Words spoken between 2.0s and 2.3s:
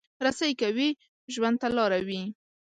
وي.